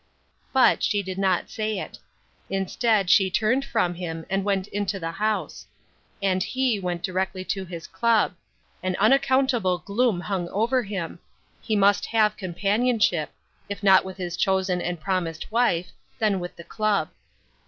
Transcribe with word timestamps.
But 0.51 0.81
she 0.81 1.03
did 1.03 1.19
not 1.19 1.51
say 1.51 1.77
it. 1.77 1.99
Instead, 2.49 3.07
she 3.07 3.29
turned 3.29 3.63
from 3.63 3.93
him 3.93 4.25
and 4.31 4.43
went 4.43 4.67
into 4.69 4.99
the 4.99 5.11
house; 5.11 5.67
and 6.23 6.41
he 6.41 6.79
went 6.79 7.03
directly 7.03 7.45
to 7.45 7.65
his 7.65 7.85
club: 7.85 8.33
an 8.81 8.95
unaccountable 8.97 9.77
gloom 9.77 10.19
hung 10.21 10.49
over 10.49 10.81
him; 10.81 11.19
he 11.61 11.75
must 11.75 12.07
have 12.07 12.35
companionship; 12.35 13.29
if 13.69 13.83
not 13.83 14.03
with 14.03 14.17
his 14.17 14.35
chosen 14.35 14.81
and 14.81 14.99
promised 14.99 15.51
wife, 15.51 15.91
then 16.17 16.39
with 16.39 16.55
the 16.55 16.63
club. 16.63 17.09